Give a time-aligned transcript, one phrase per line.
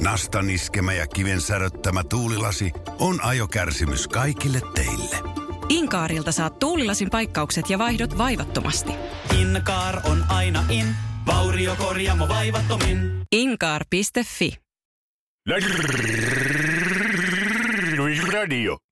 [0.00, 5.16] Nastan iskemä ja kiven säröttämä tuulilasi on ajokärsimys kaikille teille.
[5.68, 8.92] Inkaarilta saat tuulilasin paikkaukset ja vaihdot vaivattomasti.
[9.38, 10.86] Inkaar on aina in,
[11.26, 12.98] vauriokorjaamo vaivattomin.
[13.32, 14.58] Inkaar.fi
[18.32, 18.83] Radio.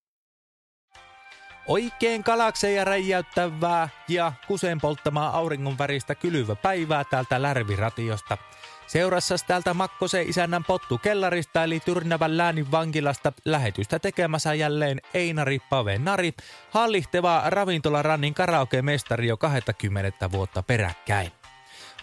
[1.66, 8.38] Oikein kalakseja räjäyttävää ja kuseen polttamaa auringon väristä kylyvä päivää täältä Lärviratiosta.
[8.86, 15.98] Seurassa täältä Makkosen isännän pottu kellarista eli Tyrnävän läänin vankilasta lähetystä tekemässä jälleen Einari Pave
[15.98, 16.32] Nari,
[16.70, 21.32] hallihteva ravintolarannin karaoke-mestari jo 20 vuotta peräkkäin.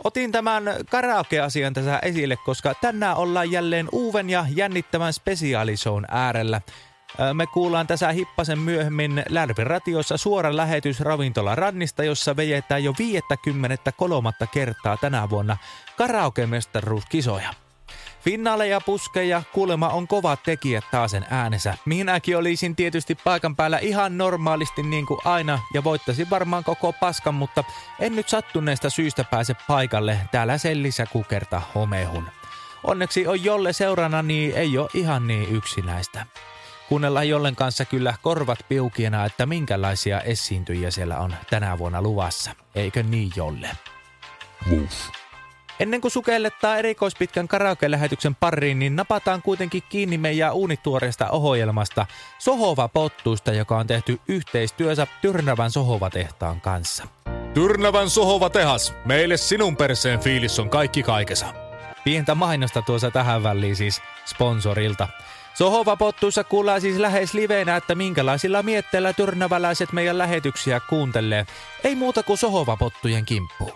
[0.03, 6.61] Otin tämän karaoke-asian tässä esille, koska tänään ollaan jälleen uuden ja jännittävän spesiaalishown äärellä.
[7.33, 14.31] Me kuullaan tässä hippasen myöhemmin Lärvin ratiossa suora lähetys ravintola Rannista, jossa vejetään jo 53.
[14.51, 15.57] kertaa tänä vuonna
[15.97, 17.53] karaoke-mestaruuskisoja.
[18.21, 21.77] Finnaaleja puskeja kuulema on kovat tekijät taasen äänensä.
[21.85, 27.35] Minäkin olisin tietysti paikan päällä ihan normaalisti niin kuin aina ja voittaisin varmaan koko paskan,
[27.35, 27.63] mutta
[27.99, 30.19] en nyt sattuneesta syystä pääse paikalle.
[30.31, 32.29] Täällä sellissä kukerta homehun.
[32.83, 36.25] Onneksi on jolle seurana, niin ei ole ihan niin yksinäistä.
[36.89, 42.51] Kuunnellaan Jollen kanssa kyllä korvat piukiena, että minkälaisia esiintyjiä siellä on tänä vuonna luvassa.
[42.75, 43.69] Eikö niin Jolle?
[44.65, 45.09] Muff.
[45.79, 52.05] Ennen kuin sukellettaa erikoispitkän karaoke-lähetyksen pariin, niin napataan kuitenkin kiinni meidän uunituoreesta ohjelmasta
[52.39, 57.03] Sohova Pottuista, joka on tehty yhteistyössä Tyrnävän Sohova-tehtaan kanssa.
[57.53, 58.93] Tyrnävän sohova tehas.
[59.05, 61.45] Meille sinun perseen fiilis on kaikki kaikessa.
[62.03, 65.07] Pientä mainosta tuossa tähän väliin siis sponsorilta.
[65.59, 71.45] Sohova Pottuissa kuullaan siis lähes liveenä, että minkälaisilla mietteillä tyrnäväläiset meidän lähetyksiä kuuntelee.
[71.83, 73.71] Ei muuta kuin Sohova Pottujen kimppuun.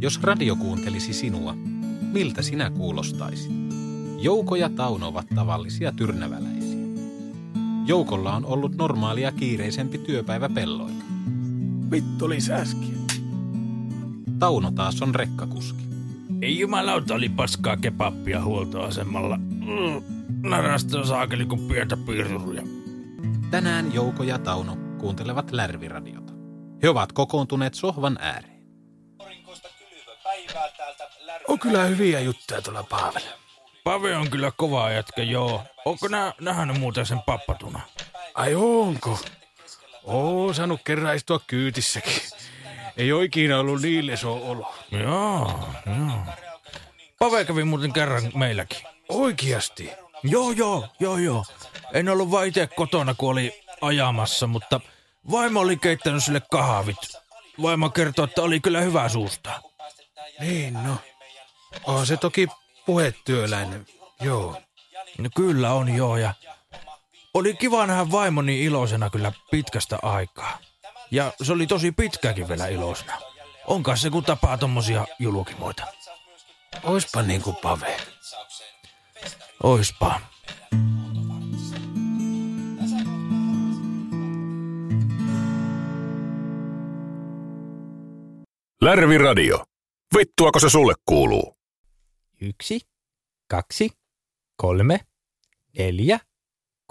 [0.00, 1.54] Jos radio kuuntelisi sinua,
[2.12, 3.52] miltä sinä kuulostaisit?
[4.18, 6.78] Jouko ja Tauno ovat tavallisia tyrnäväläisiä.
[7.86, 11.04] Joukolla on ollut normaalia kiireisempi työpäivä pelloilla.
[11.90, 13.06] Vittu oli äsken.
[14.38, 15.82] Tauno taas on rekkakuski.
[16.42, 19.36] Ei jumalauta oli paskaa kepappia huoltoasemalla.
[19.66, 20.15] Mm,
[20.50, 22.62] Narasta saakeli kuin pientä piiruja.
[23.50, 26.32] Tänään Jouko ja Tauno kuuntelevat Lärviradiota.
[26.82, 28.62] He ovat kokoontuneet sohvan ääreen.
[31.48, 33.30] On kyllä hyviä juttuja tuolla Paavella.
[33.84, 35.62] Pave on kyllä kova jätkä, joo.
[35.84, 37.80] Onko nä, nähnyt muuten sen pappatuna?
[38.34, 39.18] Ai onko?
[40.04, 42.22] Oo, saanut kerran istua kyytissäkin.
[42.96, 44.74] Ei ole ikinä ollut niin leso olo.
[44.90, 46.34] Joo, joo.
[47.18, 48.78] Pave kävi muuten kerran meilläkin.
[49.08, 49.90] Oikeasti?
[50.30, 51.44] Joo, joo, joo, joo.
[51.92, 54.80] En ollut vaan itse kotona, kun oli ajamassa, mutta
[55.30, 56.96] vaimo oli keittänyt sille kahvit.
[57.62, 59.60] Vaimo kertoi, että oli kyllä hyvä suusta.
[60.40, 60.96] Niin, no.
[61.84, 62.48] On se toki
[62.86, 63.86] puhetyöläinen,
[64.20, 64.56] joo.
[65.18, 66.34] No kyllä on joo, ja
[67.34, 70.58] oli kiva nähdä vaimoni iloisena kyllä pitkästä aikaa.
[71.10, 73.20] Ja se oli tosi pitkäkin vielä iloisena.
[73.66, 75.86] Onkas se kun tapaa tommosia julkimoita.
[76.82, 77.96] Oispa niin kuin Pave.
[79.62, 80.20] Oispa.
[88.80, 89.64] Lärvi Radio.
[90.18, 91.56] Vittuako se sulle kuuluu?
[92.40, 92.80] Yksi,
[93.48, 93.90] kaksi,
[94.56, 95.00] kolme,
[95.78, 96.20] neljä,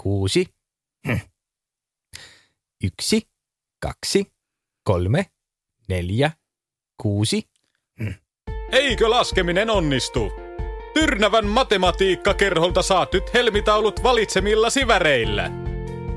[0.02, 0.46] kuusi.
[1.08, 1.20] Hm.
[2.84, 3.30] Yksi,
[3.80, 4.34] kaksi,
[4.84, 5.26] kolme,
[5.88, 6.32] neljä,
[7.02, 7.50] kuusi.
[8.72, 10.45] Eikö laskeminen onnistu?
[11.00, 15.52] Tyrnävän matematiikkakerholta saat nyt helmitaulut valitsemillasi väreillä.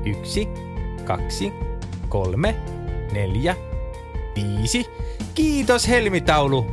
[0.05, 0.47] Yksi,
[1.05, 1.51] kaksi,
[2.09, 2.55] kolme,
[3.11, 3.55] neljä,
[4.35, 4.85] viisi.
[5.35, 6.65] Kiitos helmitaulu.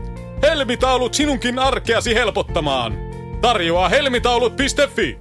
[0.43, 2.93] Helmitaulut sinunkin arkeasi helpottamaan.
[3.41, 5.19] Tarjoaa helmitaulut.fi.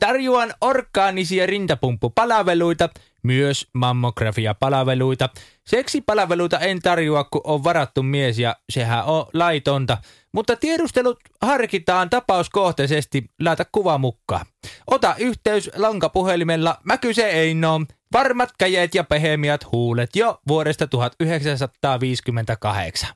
[0.00, 2.88] Tarjoan orgaanisia rintapumppupalveluita,
[3.24, 5.28] myös mammografiapalveluita.
[5.66, 9.98] Seksipalveluita en tarjoa, kun on varattu mies ja sehän on laitonta.
[10.32, 14.46] Mutta tiedustelut harkitaan tapauskohtaisesti, laita kuva mukaan.
[14.86, 17.80] Ota yhteys lankapuhelimella, mä kyse ei no.
[18.12, 23.08] Varmat käjet ja pehemiät huulet jo vuodesta 1958.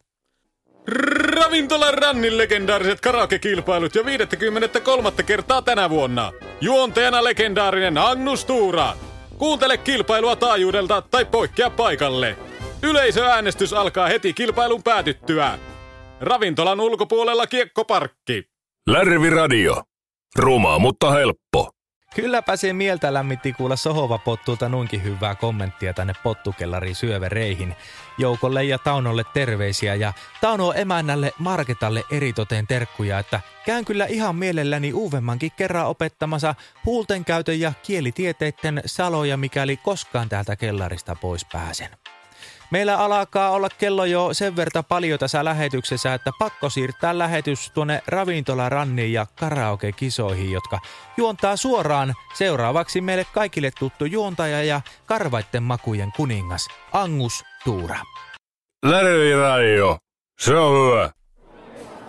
[1.34, 5.12] Ravintolan Rannin legendaariset karaoke-kilpailut jo 53.
[5.26, 6.32] kertaa tänä vuonna.
[6.60, 8.94] Juontajana legendaarinen Agnus Tuura.
[9.38, 12.36] Kuuntele kilpailua taajuudelta tai poikkea paikalle.
[12.82, 15.58] Yleisöäänestys alkaa heti kilpailun päätyttyä.
[16.20, 18.44] Ravintolan ulkopuolella kiekkoparkki.
[18.88, 19.82] Lärvi Radio.
[20.36, 21.70] Ruma, mutta helppo.
[22.14, 27.76] Kylläpä se mieltä lämmitti kuulla Sohova Pottulta nuinkin hyvää kommenttia tänne pottukellariin syövereihin.
[28.18, 34.92] Joukolle ja Taunolle terveisiä ja Tauno emännälle Marketalle eritoten terkkuja, että käyn kyllä ihan mielelläni
[34.92, 41.88] uudemmankin kerran opettamassa huulten käytön ja kielitieteiden saloja, mikäli koskaan täältä kellarista pois pääsen.
[42.70, 48.02] Meillä alkaa olla kello jo sen verta paljon tässä lähetyksessä, että pakko siirtää lähetys tuonne
[48.06, 50.78] ravintolaranniin ja karaoke-kisoihin, jotka
[51.16, 57.98] juontaa suoraan seuraavaksi meille kaikille tuttu juontaja ja karvaitten makujen kuningas Angus Tuura.
[58.84, 59.98] Lärviradio,
[60.40, 61.10] se on hyvä.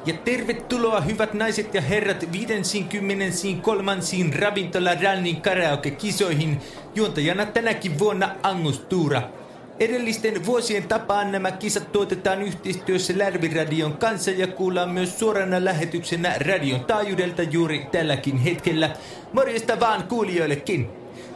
[0.06, 3.92] Ja tervetuloa hyvät naiset ja herrat 53.
[4.40, 6.62] ravintolarannin karaoke-kisoihin.
[6.96, 9.39] Juontajana tänäkin vuonna Angus Tuura.
[9.80, 16.86] Edellisten vuosien tapaan nämä kisat tuotetaan yhteistyössä Lärviradion kanssa ja kuullaan myös suorana lähetyksenä radion
[16.86, 18.90] taajuudelta juuri tälläkin hetkellä.
[19.34, 20.90] Morjesta vaan kuulijoillekin!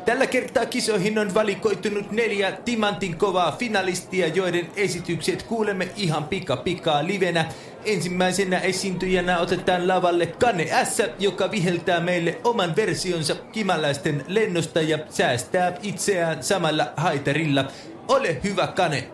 [0.06, 7.08] Tällä kertaa kisoihin on valikoitunut neljä timantin kovaa finalistia, joiden esitykset kuulemme ihan pika pikaa
[7.08, 7.46] livenä.
[7.86, 15.78] Ensimmäisenä esiintyjänä otetaan lavalle Kane S, joka viheltää meille oman versionsa kimalaisten lennosta ja säästää
[15.84, 17.66] itseään samalla haitarilla.
[18.08, 19.10] Ole hyvä, Kane.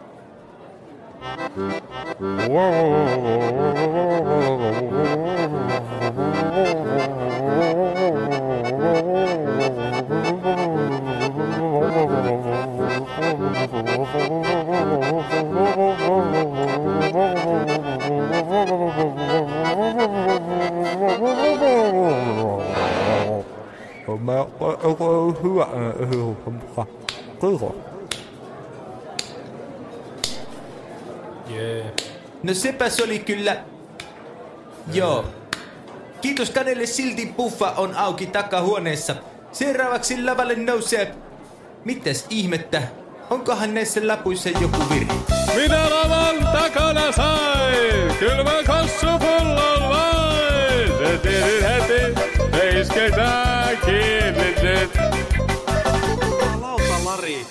[24.20, 24.46] Mä
[25.00, 25.68] oon hyvä.
[27.42, 27.99] Kiitos.
[32.50, 33.58] No sepäs oli kyllä...
[34.94, 35.26] Joo.
[36.22, 39.16] Kiitos Kanelle silti puffa on auki takahuoneessa.
[39.52, 41.16] Seuraavaksi lavalle nousee...
[41.86, 42.82] Mitäs ihmettä?
[43.30, 45.14] Onkohan näissä lapuissa joku virhe?
[45.56, 50.88] Minä lavan takana sain, kylmä kossupullon vain.
[50.98, 52.22] Se tiedin heti,
[52.52, 54.92] me isketään kiinni nyt.
[56.62, 57.46] Lauta Lari,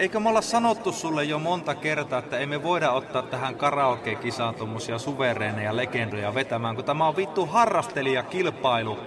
[0.00, 4.54] eikö me olla sanottu sulle jo monta kertaa, että ei me voida ottaa tähän karaoke-kisaan
[4.54, 8.98] tommosia suvereeneja legendoja vetämään, kun tämä on vittu harrastelijakilpailu.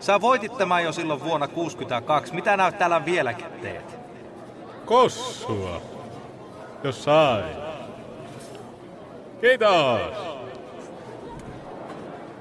[0.00, 2.34] Sä voitit tämän jo silloin vuonna 62.
[2.34, 3.98] Mitä nää täällä vieläkin teet?
[4.84, 5.82] Kossua,
[6.84, 7.42] jos sai.
[9.40, 10.00] Kiitos.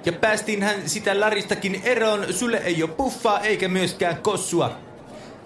[0.05, 4.71] Ja päästiinhän sitä Laristakin eroon, sulle ei ole puffaa eikä myöskään kossua.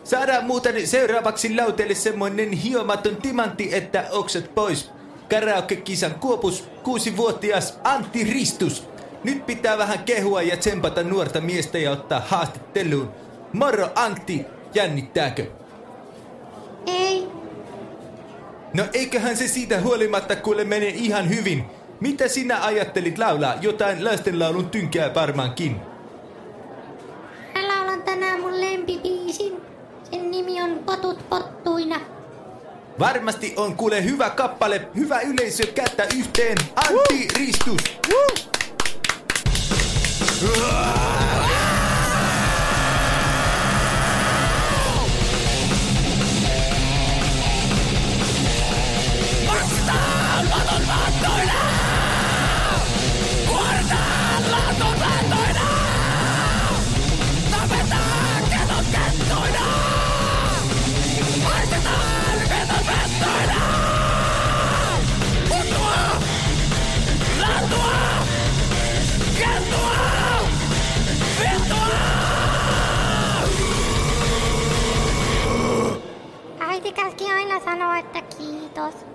[0.04, 4.92] Saadaan muuten seuraavaksi lauteelle semmoinen hiomaton timantti, että oksat pois.
[5.30, 8.88] Karaoke-kisan kuopus, kuusivuotias Antti Ristus.
[9.24, 13.12] Nyt pitää vähän kehua ja tsempata nuorta miestä ja ottaa haastatteluun.
[13.54, 15.46] Moro Antti, jännittääkö?
[16.86, 17.28] Ei.
[18.74, 21.66] No eiköhän se siitä huolimatta kuule mene ihan hyvin.
[22.00, 23.56] Mitä sinä ajattelit laulaa?
[23.62, 25.76] Jotain lastenlaulun tynkää varmaankin.
[27.54, 29.62] Mä laulan tänään mun lempibiisin.
[30.12, 32.02] Sen nimi on Potut pottuina.
[33.00, 37.82] Varmasti on kuule hyvä kappale, hyvä yleisö, kättä yhteen, Antti Ristus.
[40.54, 40.99] Äiti
[78.92, 79.10] kiitos.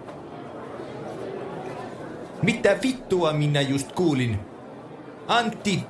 [2.43, 4.39] Mitä vittua minä just kuulin?
[5.29, 5.81] Antti.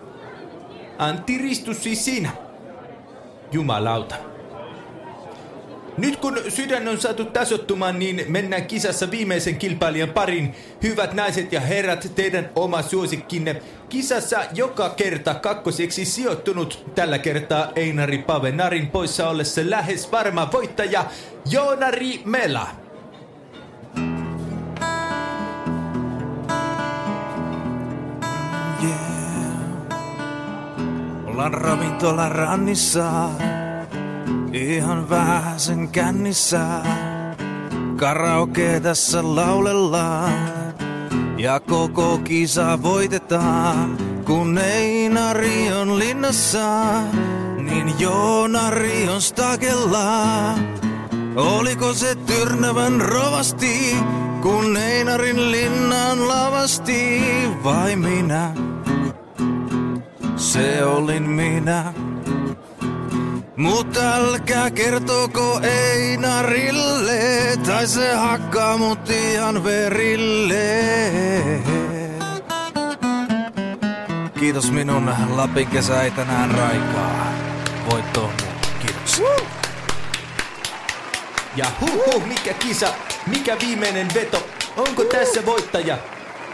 [0.98, 2.30] Antti Ristus siis sinä.
[3.52, 4.14] Jumalauta.
[5.98, 10.54] Nyt kun sydän on saatu tasottumaan, niin mennään kisassa viimeisen kilpailijan parin.
[10.82, 13.62] Hyvät naiset ja herrat, teidän oma suosikkinne.
[13.88, 16.84] Kisassa joka kerta kakkoseksi sijoittunut.
[16.94, 21.04] Tällä kertaa Einari Pavenarin poissa ollessa lähes varma voittaja
[21.50, 22.83] Joonari Mela.
[31.44, 33.30] Ollaan ravintolan rannissa,
[34.52, 36.60] ihan vähäsen kännissä.
[37.96, 40.32] Karaoke tässä laulellaan
[41.38, 43.96] ja koko kisa voitetaan.
[44.26, 46.84] Kun Einari on linnassa,
[47.56, 50.24] niin Joonari on stakella.
[51.36, 53.96] Oliko se Tyrnävän rovasti,
[54.42, 57.22] kun Einarin linnaan lavasti,
[57.64, 58.74] vai minä?
[60.44, 61.92] Se olin minä.
[63.56, 70.56] Mutta älkää kertoko Einarille, tai se hakkaa mut ihan verille.
[74.40, 77.32] Kiitos minun Lapin kesä ei tänään raikaa.
[77.90, 78.32] Voitto on.
[78.86, 79.22] Kiitos.
[81.56, 82.94] Ja huh huh, mikä kisa,
[83.26, 84.46] mikä viimeinen veto,
[84.76, 85.98] onko tässä voittaja?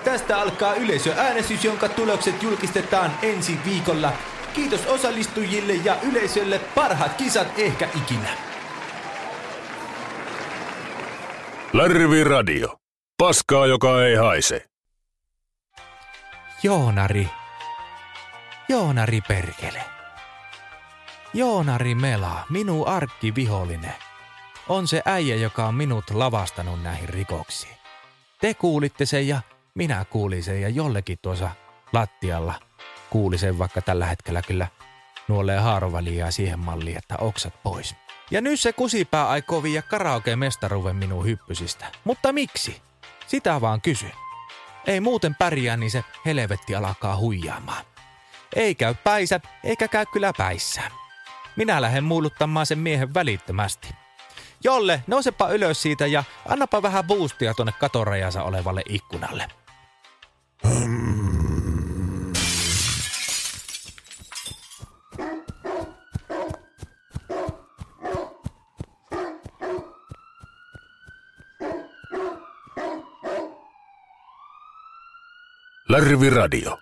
[0.04, 4.12] Tästä alkaa yleisöäänestys, jonka tulokset julkistetaan ensi viikolla.
[4.54, 8.28] Kiitos osallistujille ja yleisölle parhaat kisat ehkä ikinä.
[11.72, 12.76] Lärvi Radio.
[13.18, 14.66] Paskaa, joka ei haise.
[16.62, 17.28] Joonari.
[18.68, 19.84] Joonari perkele.
[21.34, 23.94] Joonari Mela, minun arkkivihollinen.
[24.68, 27.76] On se äijä, joka on minut lavastanut näihin rikoksiin.
[28.40, 29.40] Te kuulitte sen ja
[29.80, 31.50] minä kuulin sen ja jollekin tuossa
[31.92, 32.54] lattialla
[33.10, 34.66] kuuli sen, vaikka tällä hetkellä kyllä
[35.28, 37.96] nuolee haaroväliä siihen malliin, että oksat pois.
[38.30, 41.86] Ja nyt se kusipää aikoo viiä karaoke-mestaruuden minun hyppysistä.
[42.04, 42.82] Mutta miksi?
[43.26, 44.12] Sitä vaan kysyn.
[44.86, 47.84] Ei muuten pärjää, niin se helvetti alkaa huijaamaan.
[48.56, 50.92] Ei käy päisä, eikä käy kyllä päissään.
[51.56, 53.88] Minä lähden muuluttamaan sen miehen välittömästi.
[54.64, 59.48] Jolle, nousepa ylös siitä ja annapa vähän boostia tonne katorajansa olevalle ikkunalle.
[75.90, 76.78] Lärvi Radio.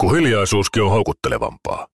[0.00, 1.86] Kun hiljaisuuskin on houkuttelevampaa.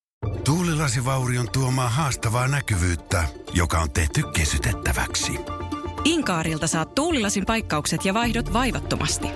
[0.45, 3.25] Tuulilasivaurion tuomaa haastavaa näkyvyyttä,
[3.55, 5.33] joka on tehty kesytettäväksi.
[6.05, 9.29] Inkaarilta saat tuulilasin paikkaukset ja vaihdot vaivattomasti.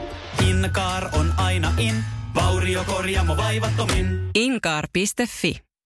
[0.48, 1.94] Inkaar on aina in,
[2.34, 4.30] vauriokorjaamo vaivattomin.
[4.34, 5.67] Inkaar.fi